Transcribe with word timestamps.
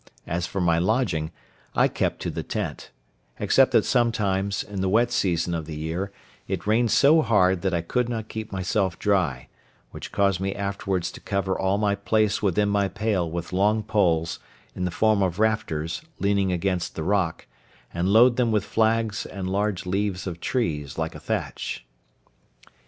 As 0.25 0.47
for 0.47 0.59
my 0.59 0.79
lodging, 0.79 1.29
I 1.75 1.87
kept 1.87 2.23
to 2.23 2.31
the 2.31 2.41
tent; 2.41 2.89
except 3.39 3.69
that 3.73 3.85
sometimes, 3.85 4.63
in 4.63 4.81
the 4.81 4.89
wet 4.89 5.11
season 5.11 5.53
of 5.53 5.67
the 5.67 5.75
year, 5.75 6.11
it 6.47 6.65
rained 6.65 6.89
so 6.89 7.21
hard 7.21 7.61
that 7.61 7.71
I 7.75 7.81
could 7.81 8.09
not 8.09 8.27
keep 8.27 8.51
myself 8.51 8.97
dry, 8.97 9.47
which 9.91 10.11
caused 10.11 10.39
me 10.39 10.55
afterwards 10.55 11.11
to 11.11 11.19
cover 11.19 11.55
all 11.55 11.77
my 11.77 11.93
place 11.93 12.41
within 12.41 12.67
my 12.67 12.87
pale 12.87 13.29
with 13.29 13.53
long 13.53 13.83
poles, 13.83 14.39
in 14.75 14.85
the 14.85 14.89
form 14.89 15.21
of 15.21 15.37
rafters, 15.37 16.01
leaning 16.17 16.51
against 16.51 16.95
the 16.95 17.03
rock, 17.03 17.45
and 17.93 18.09
load 18.09 18.37
them 18.37 18.51
with 18.51 18.65
flags 18.65 19.27
and 19.27 19.51
large 19.51 19.85
leaves 19.85 20.25
of 20.25 20.39
trees, 20.39 20.97
like 20.97 21.13
a 21.13 21.19
thatch. 21.19 21.85